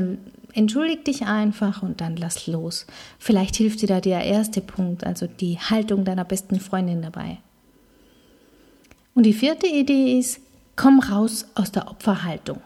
entschuldig 0.54 1.04
dich 1.04 1.24
einfach 1.24 1.82
und 1.82 2.02
dann 2.02 2.16
lass 2.16 2.48
los. 2.48 2.86
Vielleicht 3.20 3.56
hilft 3.56 3.82
dir 3.82 3.88
da 3.88 4.02
der 4.02 4.24
erste 4.24 4.62
Punkt, 4.62 5.04
also 5.04 5.28
die 5.28 5.58
Haltung 5.58 6.06
deiner 6.06 6.26
besten 6.26 6.60
Freundin 6.60 7.02
dabei. 7.02 7.40
Und 9.16 9.26
die 9.26 9.34
vierte 9.34 9.68
Idee 9.68 10.18
ist, 10.18 10.42
komm 10.76 11.00
raus 11.00 11.46
aus 11.56 11.72
der 11.72 11.90
Opferhaltung. 11.90 12.62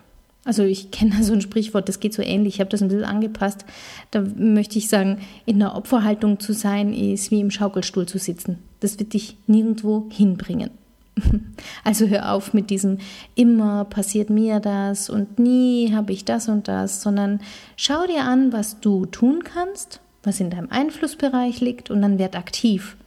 Also 0.45 0.63
ich 0.63 0.91
kenne 0.91 1.23
so 1.23 1.33
ein 1.33 1.41
Sprichwort, 1.41 1.89
das 1.89 1.99
geht 1.99 2.13
so 2.13 2.21
ähnlich, 2.21 2.55
ich 2.55 2.59
habe 2.61 2.69
das 2.69 2.81
ein 2.81 2.87
bisschen 2.87 3.03
angepasst. 3.03 3.65
Da 4.11 4.21
möchte 4.21 4.77
ich 4.77 4.87
sagen, 4.87 5.19
in 5.45 5.59
der 5.59 5.75
Opferhaltung 5.75 6.39
zu 6.39 6.53
sein, 6.53 6.93
ist 6.93 7.31
wie 7.31 7.41
im 7.41 7.51
Schaukelstuhl 7.51 8.05
zu 8.05 8.17
sitzen. 8.17 8.59
Das 8.79 8.97
wird 8.97 9.13
dich 9.13 9.35
nirgendwo 9.47 10.07
hinbringen. 10.09 10.71
Also 11.83 12.07
hör 12.07 12.33
auf 12.33 12.53
mit 12.53 12.69
diesem 12.69 12.97
immer 13.35 13.85
passiert 13.85 14.29
mir 14.29 14.59
das 14.59 15.09
und 15.09 15.39
nie 15.39 15.93
habe 15.93 16.11
ich 16.11 16.25
das 16.25 16.49
und 16.49 16.67
das, 16.67 17.01
sondern 17.01 17.39
schau 17.75 18.05
dir 18.05 18.23
an, 18.23 18.53
was 18.53 18.79
du 18.79 19.05
tun 19.05 19.43
kannst, 19.43 20.01
was 20.23 20.39
in 20.39 20.49
deinem 20.49 20.69
Einflussbereich 20.69 21.61
liegt 21.61 21.89
und 21.89 22.01
dann 22.01 22.19
werd 22.19 22.35
aktiv. 22.35 22.97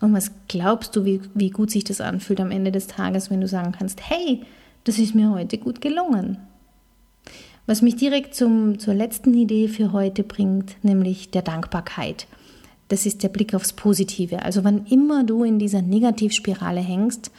Und 0.00 0.14
was 0.14 0.32
glaubst 0.48 0.96
du, 0.96 1.04
wie, 1.04 1.20
wie 1.34 1.50
gut 1.50 1.70
sich 1.70 1.84
das 1.84 2.00
anfühlt 2.00 2.40
am 2.40 2.50
Ende 2.50 2.72
des 2.72 2.86
Tages, 2.86 3.30
wenn 3.30 3.40
du 3.40 3.48
sagen 3.48 3.72
kannst, 3.72 4.00
hey, 4.08 4.42
das 4.84 4.98
ist 4.98 5.14
mir 5.14 5.30
heute 5.30 5.58
gut 5.58 5.80
gelungen. 5.80 6.38
Was 7.66 7.82
mich 7.82 7.96
direkt 7.96 8.34
zum, 8.34 8.78
zur 8.78 8.94
letzten 8.94 9.34
Idee 9.34 9.68
für 9.68 9.92
heute 9.92 10.22
bringt, 10.22 10.82
nämlich 10.82 11.30
der 11.30 11.42
Dankbarkeit. 11.42 12.26
Das 12.90 13.06
ist 13.06 13.22
der 13.22 13.28
Blick 13.28 13.54
aufs 13.54 13.72
Positive. 13.72 14.42
Also 14.42 14.64
wann 14.64 14.84
immer 14.86 15.22
du 15.22 15.44
in 15.44 15.60
dieser 15.60 15.80
Negativspirale 15.80 16.80
hängst, 16.80 17.30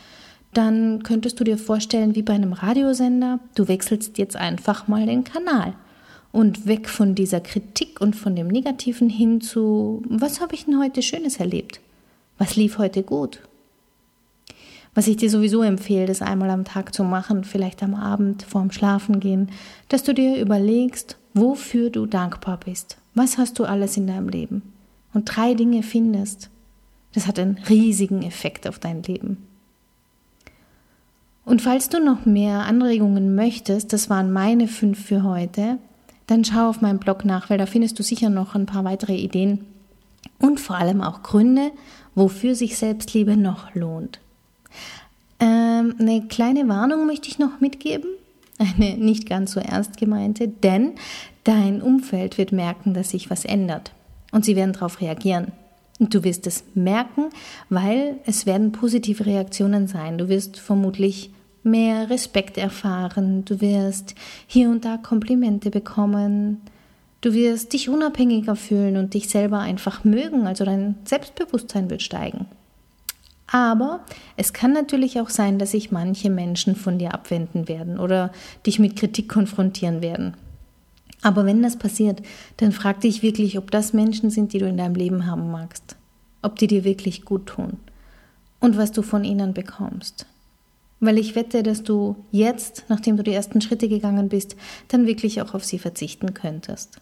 dann 0.53 1.03
könntest 1.03 1.39
du 1.39 1.43
dir 1.43 1.57
vorstellen, 1.57 2.15
wie 2.15 2.21
bei 2.21 2.33
einem 2.33 2.53
Radiosender, 2.53 3.39
du 3.53 3.67
wechselst 3.67 4.17
jetzt 4.17 4.37
einfach 4.37 4.87
mal 4.87 5.05
den 5.05 5.25
Kanal 5.25 5.73
und 6.31 6.67
weg 6.67 6.87
von 6.87 7.15
dieser 7.15 7.41
Kritik 7.41 7.99
und 7.99 8.15
von 8.15 8.33
dem 8.33 8.47
Negativen 8.47 9.09
hin 9.09 9.41
zu, 9.41 10.01
was 10.07 10.39
habe 10.39 10.55
ich 10.55 10.65
denn 10.65 10.79
heute 10.79 11.01
Schönes 11.01 11.37
erlebt? 11.37 11.81
Was 12.37 12.55
lief 12.55 12.77
heute 12.77 13.03
gut? 13.03 13.41
Was 14.95 15.07
ich 15.07 15.17
dir 15.17 15.29
sowieso 15.29 15.63
empfehle, 15.63 16.05
das 16.05 16.21
einmal 16.21 16.49
am 16.49 16.63
Tag 16.63 16.93
zu 16.93 17.03
machen, 17.03 17.43
vielleicht 17.43 17.83
am 17.83 17.93
Abend 17.93 18.43
vorm 18.43 18.71
Schlafengehen, 18.71 19.49
dass 19.89 20.03
du 20.03 20.13
dir 20.13 20.39
überlegst, 20.39 21.17
wofür 21.33 21.89
du 21.89 22.05
dankbar 22.05 22.57
bist. 22.57 22.97
Was 23.15 23.37
hast 23.37 23.59
du 23.59 23.65
alles 23.65 23.97
in 23.97 24.07
deinem 24.07 24.29
Leben? 24.29 24.70
Und 25.13 25.25
drei 25.25 25.53
Dinge 25.53 25.83
findest. 25.83 26.49
Das 27.13 27.27
hat 27.27 27.39
einen 27.39 27.57
riesigen 27.69 28.23
Effekt 28.23 28.67
auf 28.67 28.79
dein 28.79 29.03
Leben. 29.03 29.45
Und 31.43 31.61
falls 31.61 31.89
du 31.89 31.99
noch 31.99 32.25
mehr 32.25 32.65
Anregungen 32.65 33.35
möchtest, 33.35 33.93
das 33.93 34.09
waren 34.09 34.31
meine 34.31 34.67
fünf 34.67 35.03
für 35.03 35.23
heute, 35.23 35.79
dann 36.27 36.45
schau 36.45 36.69
auf 36.69 36.81
meinem 36.81 36.99
Blog 36.99 37.25
nach, 37.25 37.49
weil 37.49 37.57
da 37.57 37.65
findest 37.65 37.99
du 37.99 38.03
sicher 38.03 38.29
noch 38.29 38.55
ein 38.55 38.67
paar 38.67 38.85
weitere 38.85 39.15
Ideen 39.15 39.65
und 40.39 40.59
vor 40.59 40.77
allem 40.77 41.01
auch 41.01 41.23
Gründe, 41.23 41.71
wofür 42.15 42.55
sich 42.55 42.77
Selbstliebe 42.77 43.35
noch 43.35 43.73
lohnt. 43.75 44.19
Ähm, 45.39 45.95
eine 45.99 46.27
kleine 46.27 46.69
Warnung 46.69 47.07
möchte 47.07 47.27
ich 47.27 47.39
noch 47.39 47.59
mitgeben, 47.59 48.09
eine 48.57 48.95
nicht 48.95 49.27
ganz 49.27 49.51
so 49.51 49.59
ernst 49.59 49.97
gemeinte, 49.97 50.47
denn 50.47 50.93
dein 51.43 51.81
Umfeld 51.81 52.37
wird 52.37 52.51
merken, 52.51 52.93
dass 52.93 53.09
sich 53.09 53.29
was 53.29 53.43
ändert 53.43 53.91
und 54.31 54.45
sie 54.45 54.55
werden 54.55 54.73
darauf 54.73 55.01
reagieren. 55.01 55.51
Und 55.99 56.13
du 56.13 56.23
wirst 56.23 56.47
es 56.47 56.63
merken, 56.73 57.25
weil 57.69 58.15
es 58.25 58.45
werden 58.45 58.71
positive 58.71 59.25
Reaktionen 59.25 59.87
sein. 59.87 60.17
Du 60.17 60.29
wirst 60.29 60.59
vermutlich 60.59 61.31
mehr 61.63 62.09
Respekt 62.09 62.57
erfahren, 62.57 63.45
du 63.45 63.61
wirst 63.61 64.15
hier 64.47 64.69
und 64.69 64.83
da 64.83 64.97
Komplimente 64.97 65.69
bekommen, 65.69 66.61
Du 67.21 67.35
wirst 67.35 67.73
dich 67.73 67.87
unabhängiger 67.87 68.55
fühlen 68.55 68.97
und 68.97 69.13
dich 69.13 69.29
selber 69.29 69.59
einfach 69.59 70.03
mögen, 70.03 70.47
also 70.47 70.65
dein 70.65 70.95
Selbstbewusstsein 71.05 71.89
wird 71.91 72.01
steigen. 72.01 72.47
Aber 73.45 73.99
es 74.37 74.53
kann 74.53 74.73
natürlich 74.73 75.19
auch 75.19 75.29
sein, 75.29 75.59
dass 75.59 75.71
sich 75.71 75.91
manche 75.91 76.31
Menschen 76.31 76.75
von 76.75 76.97
dir 76.97 77.13
abwenden 77.13 77.67
werden 77.67 77.99
oder 77.99 78.31
dich 78.65 78.79
mit 78.79 78.95
Kritik 78.95 79.29
konfrontieren 79.29 80.01
werden. 80.01 80.35
Aber 81.21 81.45
wenn 81.45 81.61
das 81.61 81.77
passiert, 81.77 82.21
dann 82.57 82.71
frag 82.71 83.01
dich 83.01 83.21
wirklich, 83.21 83.57
ob 83.57 83.71
das 83.71 83.93
Menschen 83.93 84.29
sind, 84.29 84.53
die 84.53 84.59
du 84.59 84.67
in 84.67 84.77
deinem 84.77 84.95
Leben 84.95 85.25
haben 85.25 85.51
magst. 85.51 85.95
Ob 86.41 86.57
die 86.57 86.67
dir 86.67 86.83
wirklich 86.83 87.25
gut 87.25 87.45
tun. 87.45 87.77
Und 88.59 88.77
was 88.77 88.91
du 88.91 89.01
von 89.01 89.23
ihnen 89.23 89.53
bekommst. 89.53 90.25
Weil 90.99 91.17
ich 91.17 91.35
wette, 91.35 91.63
dass 91.63 91.83
du 91.83 92.15
jetzt, 92.31 92.85
nachdem 92.89 93.17
du 93.17 93.23
die 93.23 93.33
ersten 93.33 93.61
Schritte 93.61 93.89
gegangen 93.89 94.29
bist, 94.29 94.55
dann 94.87 95.07
wirklich 95.07 95.41
auch 95.41 95.53
auf 95.53 95.63
sie 95.63 95.79
verzichten 95.79 96.33
könntest. 96.33 97.01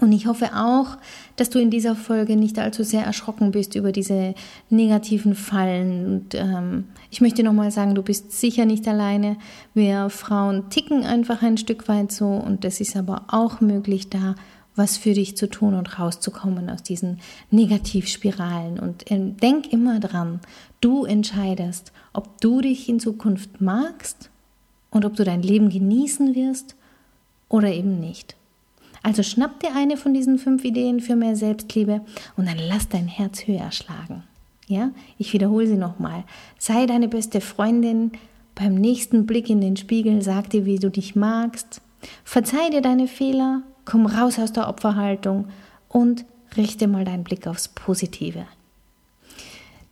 Und 0.00 0.12
ich 0.12 0.26
hoffe 0.26 0.56
auch, 0.56 0.96
dass 1.36 1.50
du 1.50 1.58
in 1.58 1.70
dieser 1.70 1.94
Folge 1.94 2.34
nicht 2.36 2.58
allzu 2.58 2.84
sehr 2.84 3.04
erschrocken 3.04 3.50
bist 3.50 3.74
über 3.74 3.92
diese 3.92 4.34
negativen 4.70 5.34
Fallen. 5.34 6.06
Und 6.06 6.34
ähm, 6.34 6.84
ich 7.10 7.20
möchte 7.20 7.42
nochmal 7.42 7.70
sagen, 7.70 7.94
du 7.94 8.02
bist 8.02 8.32
sicher 8.32 8.64
nicht 8.64 8.88
alleine. 8.88 9.36
Wir 9.74 10.08
Frauen 10.08 10.70
ticken 10.70 11.04
einfach 11.04 11.42
ein 11.42 11.58
Stück 11.58 11.86
weit 11.88 12.12
so 12.12 12.28
und 12.28 12.64
es 12.64 12.80
ist 12.80 12.96
aber 12.96 13.24
auch 13.28 13.60
möglich, 13.60 14.08
da 14.08 14.34
was 14.74 14.96
für 14.96 15.12
dich 15.12 15.36
zu 15.36 15.48
tun 15.50 15.74
und 15.74 15.98
rauszukommen 15.98 16.70
aus 16.70 16.82
diesen 16.82 17.20
Negativspiralen. 17.50 18.78
Und 18.78 19.10
äh, 19.10 19.18
denk 19.18 19.70
immer 19.72 20.00
dran, 20.00 20.40
du 20.80 21.04
entscheidest, 21.04 21.92
ob 22.14 22.40
du 22.40 22.62
dich 22.62 22.88
in 22.88 23.00
Zukunft 23.00 23.60
magst 23.60 24.30
und 24.90 25.04
ob 25.04 25.14
du 25.16 25.24
dein 25.24 25.42
Leben 25.42 25.68
genießen 25.68 26.34
wirst 26.34 26.76
oder 27.50 27.70
eben 27.70 28.00
nicht. 28.00 28.36
Also 29.02 29.22
schnapp 29.22 29.60
dir 29.60 29.74
eine 29.74 29.96
von 29.96 30.12
diesen 30.12 30.38
fünf 30.38 30.64
Ideen 30.64 31.00
für 31.00 31.16
mehr 31.16 31.36
Selbstliebe 31.36 32.02
und 32.36 32.46
dann 32.46 32.58
lass 32.58 32.88
dein 32.88 33.08
Herz 33.08 33.46
höher 33.46 33.72
schlagen. 33.72 34.24
Ja, 34.66 34.90
ich 35.18 35.32
wiederhole 35.32 35.66
sie 35.66 35.76
nochmal. 35.76 36.24
Sei 36.58 36.86
deine 36.86 37.08
beste 37.08 37.40
Freundin. 37.40 38.12
Beim 38.54 38.74
nächsten 38.74 39.26
Blick 39.26 39.48
in 39.48 39.60
den 39.60 39.76
Spiegel 39.76 40.22
sag 40.22 40.50
dir, 40.50 40.64
wie 40.64 40.78
du 40.78 40.90
dich 40.90 41.16
magst. 41.16 41.80
Verzeih 42.24 42.70
dir 42.70 42.82
deine 42.82 43.08
Fehler. 43.08 43.62
Komm 43.84 44.06
raus 44.06 44.38
aus 44.38 44.52
der 44.52 44.68
Opferhaltung 44.68 45.48
und 45.88 46.24
richte 46.56 46.86
mal 46.86 47.04
deinen 47.04 47.24
Blick 47.24 47.46
aufs 47.46 47.68
Positive. 47.68 48.46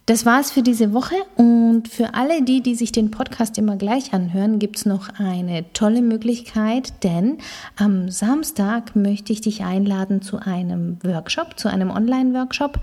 Das 0.08 0.24
war's 0.24 0.50
für 0.50 0.62
diese 0.62 0.94
Woche 0.94 1.16
und 1.36 1.86
für 1.86 2.14
alle 2.14 2.42
die, 2.42 2.62
die 2.62 2.74
sich 2.74 2.92
den 2.92 3.10
Podcast 3.10 3.58
immer 3.58 3.76
gleich 3.76 4.14
anhören, 4.14 4.58
gibt's 4.58 4.86
noch 4.86 5.10
eine 5.18 5.70
tolle 5.74 6.00
Möglichkeit, 6.00 7.04
denn 7.04 7.36
am 7.76 8.10
Samstag 8.10 8.96
möchte 8.96 9.34
ich 9.34 9.42
dich 9.42 9.64
einladen 9.64 10.22
zu 10.22 10.38
einem 10.38 10.96
Workshop, 11.02 11.58
zu 11.58 11.68
einem 11.68 11.90
Online-Workshop 11.90 12.80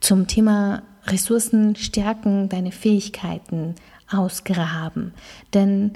zum 0.00 0.26
Thema 0.26 0.82
Ressourcen 1.04 1.76
stärken, 1.76 2.48
deine 2.48 2.72
Fähigkeiten 2.72 3.74
ausgraben. 4.10 5.12
Denn 5.52 5.92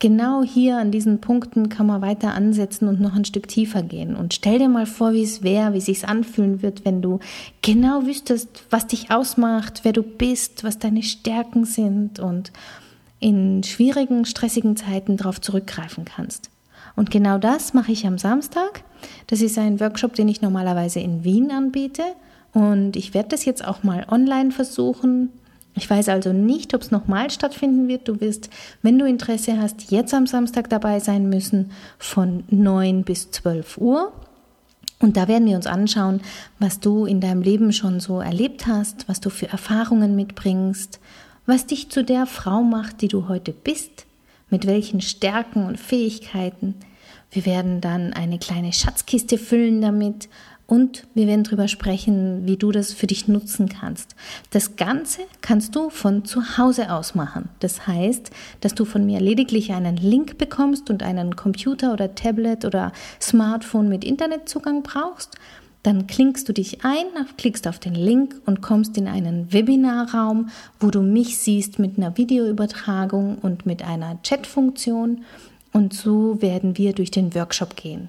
genau 0.00 0.42
hier 0.42 0.78
an 0.78 0.90
diesen 0.90 1.20
Punkten 1.20 1.68
kann 1.68 1.86
man 1.86 2.02
weiter 2.02 2.34
ansetzen 2.34 2.88
und 2.88 3.00
noch 3.00 3.14
ein 3.14 3.24
Stück 3.24 3.46
tiefer 3.46 3.82
gehen. 3.82 4.16
Und 4.16 4.34
stell 4.34 4.58
dir 4.58 4.68
mal 4.68 4.86
vor, 4.86 5.12
wie 5.12 5.22
es 5.22 5.42
wäre, 5.44 5.72
wie 5.74 5.80
sich's 5.80 6.02
anfühlen 6.02 6.62
wird, 6.62 6.84
wenn 6.84 7.00
du 7.02 7.20
genau 7.62 8.04
wüsstest, 8.06 8.64
was 8.70 8.88
dich 8.88 9.12
ausmacht, 9.12 9.80
wer 9.84 9.92
du 9.92 10.02
bist, 10.02 10.64
was 10.64 10.78
deine 10.78 11.04
Stärken 11.04 11.64
sind 11.64 12.18
und 12.18 12.50
in 13.20 13.62
schwierigen, 13.62 14.24
stressigen 14.24 14.76
Zeiten 14.76 15.16
darauf 15.18 15.40
zurückgreifen 15.40 16.04
kannst. 16.04 16.50
Und 16.96 17.10
genau 17.10 17.38
das 17.38 17.74
mache 17.74 17.92
ich 17.92 18.06
am 18.06 18.18
Samstag. 18.18 18.82
Das 19.28 19.42
ist 19.42 19.58
ein 19.58 19.78
Workshop, 19.78 20.14
den 20.14 20.28
ich 20.28 20.42
normalerweise 20.42 21.00
in 21.00 21.22
Wien 21.22 21.50
anbiete. 21.52 22.02
Und 22.52 22.96
ich 22.96 23.14
werde 23.14 23.28
das 23.28 23.44
jetzt 23.44 23.64
auch 23.64 23.82
mal 23.82 24.06
online 24.10 24.50
versuchen. 24.50 25.30
Ich 25.74 25.88
weiß 25.88 26.08
also 26.08 26.32
nicht, 26.32 26.74
ob 26.74 26.82
es 26.82 26.90
nochmal 26.90 27.30
stattfinden 27.30 27.88
wird. 27.88 28.08
Du 28.08 28.20
wirst, 28.20 28.50
wenn 28.82 28.98
du 28.98 29.06
Interesse 29.06 29.58
hast, 29.58 29.90
jetzt 29.90 30.12
am 30.12 30.26
Samstag 30.26 30.68
dabei 30.68 30.98
sein 30.98 31.28
müssen 31.28 31.70
von 31.98 32.44
9 32.50 33.04
bis 33.04 33.30
12 33.30 33.78
Uhr. 33.78 34.12
Und 34.98 35.16
da 35.16 35.28
werden 35.28 35.48
wir 35.48 35.56
uns 35.56 35.66
anschauen, 35.66 36.20
was 36.58 36.80
du 36.80 37.06
in 37.06 37.20
deinem 37.20 37.40
Leben 37.40 37.72
schon 37.72 38.00
so 38.00 38.20
erlebt 38.20 38.66
hast, 38.66 39.08
was 39.08 39.20
du 39.20 39.30
für 39.30 39.48
Erfahrungen 39.48 40.14
mitbringst, 40.14 41.00
was 41.46 41.66
dich 41.66 41.90
zu 41.90 42.04
der 42.04 42.26
Frau 42.26 42.62
macht, 42.62 43.00
die 43.00 43.08
du 43.08 43.28
heute 43.28 43.52
bist, 43.52 44.06
mit 44.50 44.66
welchen 44.66 45.00
Stärken 45.00 45.64
und 45.64 45.78
Fähigkeiten. 45.78 46.74
Wir 47.30 47.46
werden 47.46 47.80
dann 47.80 48.12
eine 48.12 48.38
kleine 48.38 48.72
Schatzkiste 48.72 49.38
füllen 49.38 49.80
damit 49.80 50.28
und 50.70 51.04
wir 51.14 51.26
werden 51.26 51.42
darüber 51.42 51.66
sprechen, 51.66 52.46
wie 52.46 52.56
du 52.56 52.70
das 52.70 52.92
für 52.92 53.08
dich 53.08 53.26
nutzen 53.26 53.68
kannst. 53.68 54.14
Das 54.50 54.76
Ganze 54.76 55.22
kannst 55.40 55.74
du 55.74 55.90
von 55.90 56.24
zu 56.24 56.58
Hause 56.58 56.92
aus 56.92 57.16
machen. 57.16 57.48
Das 57.58 57.88
heißt, 57.88 58.30
dass 58.60 58.76
du 58.76 58.84
von 58.84 59.04
mir 59.04 59.18
lediglich 59.18 59.72
einen 59.72 59.96
Link 59.96 60.38
bekommst 60.38 60.88
und 60.88 61.02
einen 61.02 61.34
Computer 61.34 61.92
oder 61.92 62.14
Tablet 62.14 62.64
oder 62.64 62.92
Smartphone 63.20 63.88
mit 63.88 64.04
Internetzugang 64.04 64.84
brauchst. 64.84 65.34
Dann 65.82 66.06
klickst 66.06 66.48
du 66.48 66.52
dich 66.52 66.84
ein, 66.84 67.06
klickst 67.36 67.66
auf 67.66 67.80
den 67.80 67.96
Link 67.96 68.40
und 68.46 68.60
kommst 68.60 68.96
in 68.96 69.08
einen 69.08 69.52
Webinarraum, 69.52 70.50
wo 70.78 70.92
du 70.92 71.02
mich 71.02 71.36
siehst 71.38 71.80
mit 71.80 71.98
einer 71.98 72.16
Videoübertragung 72.16 73.38
und 73.38 73.66
mit 73.66 73.82
einer 73.84 74.20
Chatfunktion. 74.22 75.24
Und 75.72 75.94
so 75.94 76.40
werden 76.40 76.78
wir 76.78 76.92
durch 76.92 77.10
den 77.10 77.34
Workshop 77.34 77.74
gehen. 77.74 78.08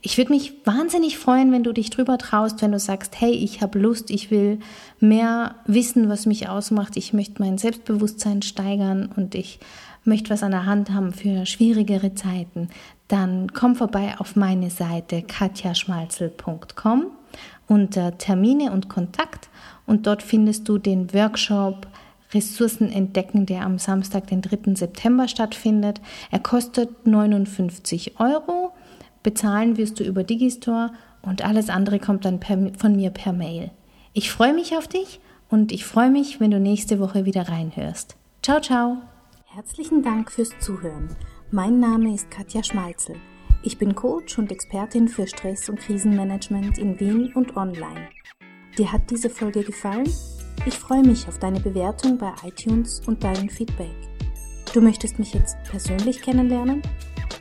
Ich 0.00 0.16
würde 0.18 0.32
mich 0.32 0.54
wahnsinnig 0.64 1.18
freuen, 1.18 1.52
wenn 1.52 1.64
du 1.64 1.72
dich 1.72 1.90
drüber 1.90 2.18
traust, 2.18 2.62
wenn 2.62 2.72
du 2.72 2.78
sagst, 2.78 3.20
hey, 3.20 3.32
ich 3.32 3.62
habe 3.62 3.78
Lust, 3.78 4.10
ich 4.10 4.30
will 4.30 4.60
mehr 5.00 5.56
wissen, 5.66 6.08
was 6.08 6.26
mich 6.26 6.48
ausmacht, 6.48 6.96
ich 6.96 7.12
möchte 7.12 7.42
mein 7.42 7.58
Selbstbewusstsein 7.58 8.42
steigern 8.42 9.10
und 9.16 9.34
ich 9.34 9.58
möchte 10.04 10.30
was 10.30 10.42
an 10.42 10.52
der 10.52 10.66
Hand 10.66 10.90
haben 10.90 11.12
für 11.12 11.46
schwierigere 11.46 12.14
Zeiten, 12.14 12.68
dann 13.08 13.52
komm 13.52 13.74
vorbei 13.76 14.14
auf 14.18 14.36
meine 14.36 14.70
Seite 14.70 15.22
katjaschmalzel.com 15.22 17.06
unter 17.66 18.16
Termine 18.16 18.72
und 18.72 18.88
Kontakt 18.88 19.48
und 19.86 20.06
dort 20.06 20.22
findest 20.22 20.68
du 20.68 20.78
den 20.78 21.12
Workshop 21.12 21.86
Ressourcen 22.34 22.90
entdecken, 22.92 23.46
der 23.46 23.62
am 23.62 23.78
Samstag, 23.78 24.26
den 24.26 24.42
3. 24.42 24.74
September 24.74 25.28
stattfindet. 25.28 26.00
Er 26.30 26.40
kostet 26.40 27.06
59 27.06 28.20
Euro 28.20 28.72
Bezahlen 29.22 29.76
wirst 29.76 30.00
du 30.00 30.04
über 30.04 30.24
Digistore 30.24 30.92
und 31.22 31.44
alles 31.44 31.70
andere 31.70 31.98
kommt 31.98 32.24
dann 32.24 32.40
per, 32.40 32.72
von 32.78 32.96
mir 32.96 33.10
per 33.10 33.32
Mail. 33.32 33.70
Ich 34.12 34.30
freue 34.30 34.54
mich 34.54 34.76
auf 34.76 34.88
dich 34.88 35.20
und 35.48 35.72
ich 35.72 35.84
freue 35.84 36.10
mich, 36.10 36.40
wenn 36.40 36.50
du 36.50 36.60
nächste 36.60 37.00
Woche 37.00 37.24
wieder 37.24 37.48
reinhörst. 37.48 38.16
Ciao, 38.42 38.60
ciao. 38.60 38.98
Herzlichen 39.46 40.02
Dank 40.02 40.30
fürs 40.30 40.50
Zuhören. 40.60 41.16
Mein 41.50 41.80
Name 41.80 42.14
ist 42.14 42.30
Katja 42.30 42.62
Schmalzel. 42.62 43.16
Ich 43.62 43.78
bin 43.78 43.94
Coach 43.94 44.38
und 44.38 44.52
Expertin 44.52 45.08
für 45.08 45.26
Stress- 45.26 45.68
und 45.68 45.80
Krisenmanagement 45.80 46.78
in 46.78 46.98
Wien 47.00 47.32
und 47.34 47.56
online. 47.56 48.08
Dir 48.76 48.92
hat 48.92 49.10
diese 49.10 49.28
Folge 49.28 49.64
gefallen? 49.64 50.08
Ich 50.66 50.74
freue 50.74 51.02
mich 51.02 51.26
auf 51.26 51.38
deine 51.38 51.58
Bewertung 51.58 52.18
bei 52.18 52.32
iTunes 52.44 53.00
und 53.06 53.24
dein 53.24 53.50
Feedback. 53.50 53.96
Du 54.72 54.80
möchtest 54.80 55.18
mich 55.18 55.34
jetzt 55.34 55.56
persönlich 55.64 56.22
kennenlernen? 56.22 56.82